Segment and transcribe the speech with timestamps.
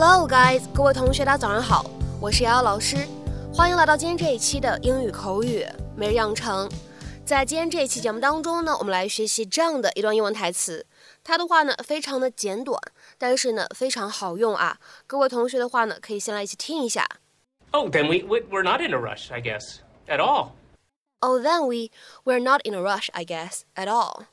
[0.00, 1.84] Hello, guys，各位同学，大家早上好，
[2.20, 2.96] 我是瑶瑶老师，
[3.52, 6.70] 欢迎来到今天这一期的英语口语每日养成。
[7.26, 10.86] 在今天这一期节目当中呢，我们来学习这样的一段英文台词，
[11.24, 12.80] 它的话呢非常的简短，
[13.18, 14.78] 但是呢非常好用啊。
[15.08, 17.04] 各位同学的话呢，可以先来一起听一下。
[17.72, 20.50] Oh, then we, we we're not in a rush, I guess, at all.
[21.18, 21.90] Oh, then we
[22.22, 24.26] we're not in a rush, I guess, at all.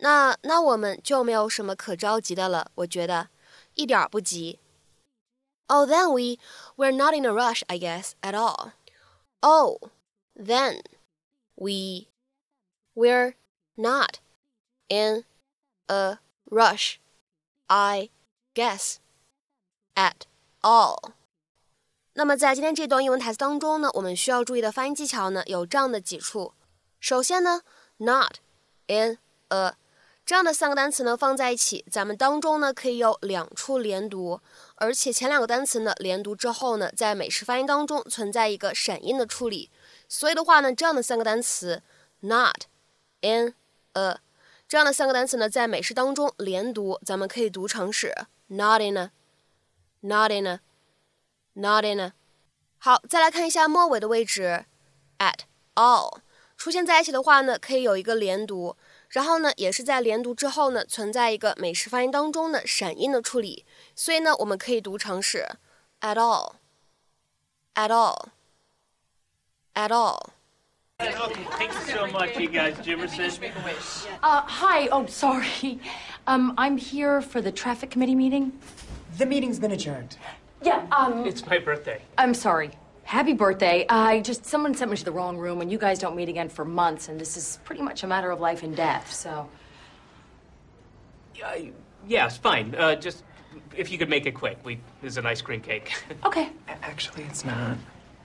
[0.00, 3.28] 那那我们就没有什么可着急的了，我觉得
[3.76, 4.58] 一点儿不急。
[5.67, 6.39] Oh, then we
[6.75, 8.71] we're not in a rush, I guess, at all.
[9.41, 9.77] Oh,
[10.35, 10.81] then
[11.55, 12.07] we
[12.95, 13.35] we're
[13.75, 14.19] not
[14.89, 15.25] in
[15.87, 16.17] a
[16.49, 16.99] rush,
[17.67, 18.09] I
[18.55, 18.95] guess,
[19.95, 20.25] at
[20.61, 21.13] all.
[22.13, 26.53] 那么在今天这段英文台词当中呢，我们需要注意的发音技巧呢有这样的几处。
[26.99, 27.61] 首先呢，
[27.97, 28.37] not
[28.87, 29.75] in a
[30.25, 34.41] 这样的三个单词呢放在一起，咱们当中呢可以有两处连读，
[34.84, 39.70] 而且前两个单词呢连读之后呢，在美式发音当中存在一个闪音的处理。
[40.08, 41.82] 所以的话呢，这样的三个单词
[42.20, 42.64] not
[43.22, 43.54] in
[43.94, 44.20] a
[44.68, 48.14] 这样的三个单词呢，在美式当中连读，咱们可以读成是
[48.48, 50.60] not in a，not in a。
[51.56, 52.12] Not in a。
[52.78, 54.64] 好，再来看一下末尾的位置
[55.18, 55.42] ，at
[55.76, 56.18] all
[56.56, 58.76] 出现在一起的话呢，可以有一个连读，
[59.13, 65.47] 然后呢，也是在连读之后呢，存在一个美式发音当中的闪音的处理，所以呢，我们可以读成是
[66.01, 72.75] at all，at all，at all。Thank you so much, you guys.
[72.83, 73.31] Jimerson.
[74.21, 74.89] Uh, hi.
[74.91, 75.79] Oh, sorry.
[76.27, 78.51] Um, I'm here for the traffic committee meeting.
[79.17, 80.17] The meeting's been adjourned.
[80.61, 80.85] Yeah.
[80.91, 82.01] Um, It's my birthday.
[82.17, 82.71] I'm sorry.
[83.04, 83.84] Happy birthday.
[83.88, 86.48] I just someone sent me to the wrong room, and you guys don't meet again
[86.48, 89.12] for months, and this is pretty much a matter of life and death.
[89.12, 89.48] So.
[91.44, 91.52] Uh,
[92.08, 92.74] yeah, it's fine.
[92.74, 93.22] Uh, just
[93.76, 94.58] if you could make it quick.
[94.64, 95.92] We there's an ice cream cake.
[96.24, 96.48] Okay.
[96.68, 97.76] Actually, it's not.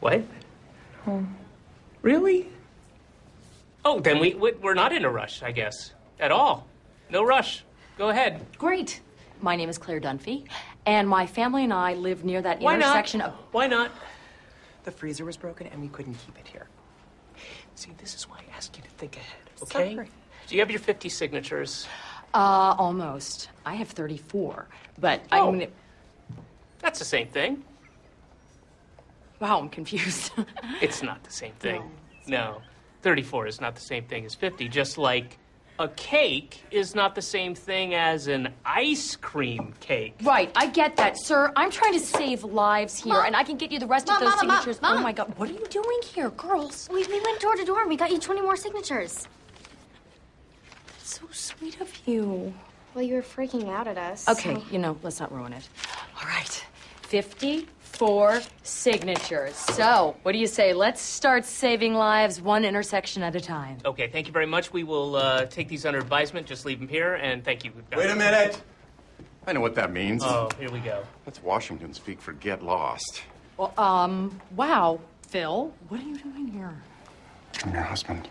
[0.00, 0.22] what?
[2.02, 2.48] Really?
[3.84, 6.66] Oh, then we, we we're not in a rush, I guess, at all.
[7.08, 7.64] No rush.
[7.96, 8.44] Go ahead.
[8.58, 9.00] Great.
[9.40, 10.46] My name is Claire Dunphy,
[10.84, 12.88] and my family and I live near that Why not?
[12.88, 13.32] intersection of.
[13.52, 13.90] Why not?
[14.86, 16.68] The freezer was broken and we couldn't keep it here.
[17.74, 19.50] See, this is why I ask you to think ahead.
[19.64, 19.94] Okay.
[19.96, 20.08] Sorry.
[20.46, 21.88] Do you have your 50 signatures?
[22.32, 23.48] Uh, almost.
[23.66, 25.48] I have 34, but Oh.
[25.48, 25.58] I'm.
[25.58, 25.70] Gonna...
[26.78, 27.64] That's the same thing.
[29.40, 30.30] Wow, I'm confused.
[30.80, 31.82] It's not the same thing.
[32.28, 32.62] No.
[33.02, 35.36] 34 is not the same thing as 50, just like
[35.78, 40.14] a cake is not the same thing as an ice cream cake.
[40.22, 41.52] Right, I get that, sir.
[41.56, 43.26] I'm trying to save lives here, Mom.
[43.26, 44.82] and I can get you the rest Mom, of those Mama, Mom, signatures.
[44.82, 44.98] Mom.
[44.98, 46.88] Oh my god, what are you doing here, girls?
[46.90, 49.26] We, we went door to door and we got you 20 more signatures.
[50.98, 52.52] So sweet of you.
[52.94, 54.28] Well, you were freaking out at us.
[54.28, 55.68] Okay, so- you know, let's not ruin it.
[56.20, 56.64] All right,
[57.96, 59.54] 54 signatures.
[59.54, 60.74] So, what do you say?
[60.74, 63.78] Let's start saving lives one intersection at a time.
[63.86, 64.70] Okay, thank you very much.
[64.70, 66.46] We will uh, take these under advisement.
[66.46, 67.72] Just leave them here, and thank you.
[67.74, 68.60] We've Wait a minute.
[69.46, 70.22] I know what that means.
[70.24, 71.04] Oh, here we go.
[71.24, 73.22] That's Washington speak for get lost.
[73.56, 76.74] Well, um, wow, Phil, what are you doing here?
[77.64, 78.28] I'm your husband.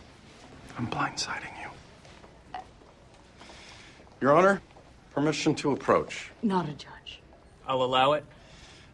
[0.77, 2.59] I'm blindsiding you.
[4.21, 4.61] Your Honor,
[5.15, 6.29] permission to approach.
[6.43, 7.21] Not a judge.
[7.67, 8.25] I'll allow it.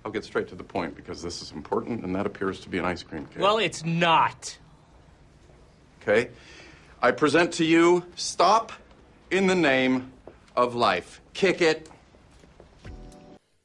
[0.04, 2.78] I'll get straight to the point because this is important and that appears to be
[2.78, 3.42] an ice cream cake.
[3.42, 4.58] Well, it's not.
[6.06, 6.30] okay.
[7.02, 8.72] I present to you Stop
[9.30, 10.12] in the Name
[10.54, 11.20] of Life.
[11.34, 11.90] Kick it.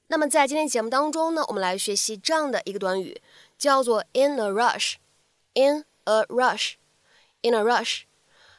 [0.08, 3.22] 那么在今天节目当中呢，我们来学习这样的一个短语，
[3.58, 8.02] 叫做 in a rush。in a rush，in a rush，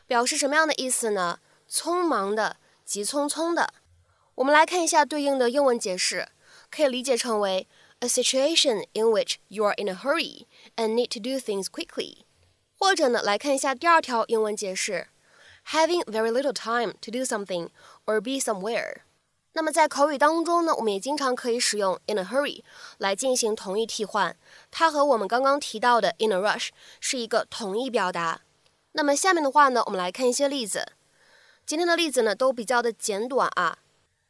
[0.06, 1.40] 表示什么样的意思呢？
[1.68, 3.74] 匆忙的，急匆匆的。
[4.36, 6.28] 我们来看一下对应的英文解释，
[6.69, 7.67] 可以理解成为
[7.99, 12.19] a situation in which you are in a hurry and need to do things quickly。
[12.77, 15.07] 或者呢，来看一下第二条英文解释
[15.71, 17.69] ，having very little time to do something
[18.05, 19.01] or be somewhere。
[19.53, 22.61] 那么在口语当中呢，我们也经常可以使用 in a hurry
[22.99, 24.37] 来进行同义替换，
[24.69, 28.41] 它和我们刚刚提到的 in a rush 是一个同义表达。
[28.91, 30.93] 那么下面的话呢，我们来看一些例子。
[31.65, 33.79] 今天的例子呢都比较的简短啊。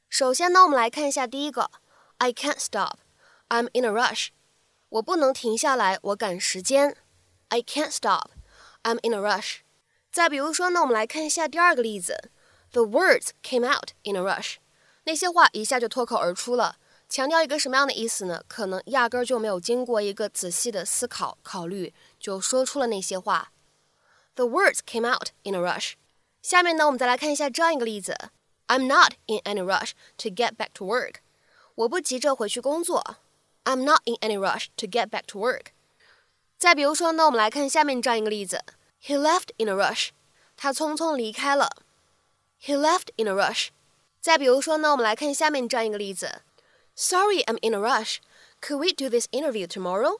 [0.07, 1.69] 首先呢，我们来看一下第一个
[2.18, 2.98] ，I can't stop,
[3.48, 4.28] I'm in a rush。
[4.88, 6.96] 我不能停下来，我赶时间。
[7.48, 8.30] I can't stop,
[8.82, 9.60] I'm in a rush。
[10.10, 12.30] 再比如说呢，我们来看一下第二个例子，
[12.72, 14.56] The words came out in a rush。
[15.04, 16.76] 那些话一下就脱口而出了，
[17.08, 18.42] 强调一个什么样的意思呢？
[18.46, 23.52] 可能压根儿就没有经过一个仔细的思考考虑，就说出了那些话。
[24.34, 25.94] The words came out in a rush。
[26.40, 28.16] 下面呢，我们再来看一下这样一个例子：
[28.68, 31.16] I'm not in any rush to get back to work。
[31.77, 33.17] 我不急着回去工作。
[33.63, 35.67] I'm not in any rush to get back to work。
[36.57, 38.63] 再比如说呢，我们来看下面这样一个例子
[39.03, 40.09] ：He left in a rush。
[40.55, 41.69] 他匆匆离开了。
[42.59, 43.67] He left in a rush。
[44.19, 46.41] 再比如说呢，我们来看下面这样一个例子
[46.95, 48.17] ：Sorry, I'm in a rush.
[48.59, 50.19] Could we do this interview tomorrow？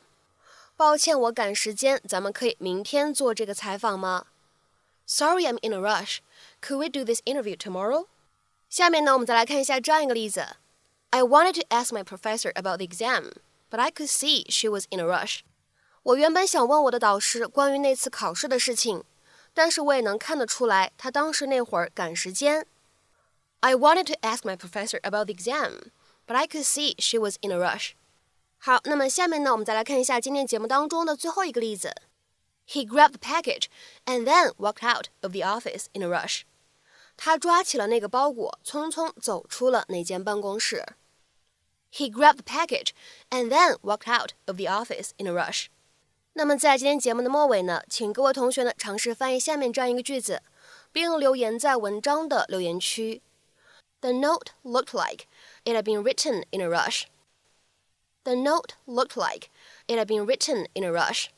[0.76, 4.28] 抱歉，我赶时间，咱们可以明天做这个采访吗
[5.08, 6.20] ？Sorry, I'm in a rush.
[6.62, 8.06] Could we do this interview tomorrow？
[8.70, 10.58] 下面呢，我们再来看一下这样一个例子
[11.11, 13.33] ：I wanted to ask my professor about the exam,
[13.71, 15.41] but I could see she was in a rush。
[16.03, 19.05] 我原本想问我的导师关于那次考试的事情，
[19.55, 22.67] 但是我也能看得出来，他当时那会儿赶时间。
[23.61, 25.93] I wanted to ask my professor about the exam,
[26.27, 27.93] but I could see she was in a rush.
[28.59, 31.95] 好，那么下面呢，我们再来看一下今天节目当中的最后一个例子。
[32.67, 33.67] He grabbed the package
[34.07, 36.43] and then walked out of the office in a rush.
[37.18, 40.86] 他抓起了那个包裹，匆匆走出了那间办公室。
[41.92, 42.92] He grabbed the package
[43.30, 45.66] and then walked out of the office in a rush.
[46.34, 50.44] 那么在今天节目的末尾呢，请各位同学呢尝试翻译下面这样一个句子，
[50.92, 53.24] 并留言在文章的留言区。
[54.02, 55.26] The note looked like
[55.64, 57.06] it had been written in a rush.
[58.24, 59.50] The note looked like
[59.88, 61.30] it had been written in a rush.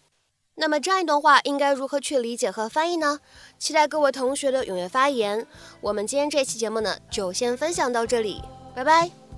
[0.60, 3.20] 那么这样一段话应该如何去理解和翻译呢？
[3.58, 5.48] 期待各位同学的踊跃发言。
[5.80, 8.44] 我们今天这期节目呢，就先分享到这里，
[8.76, 9.29] 拜拜。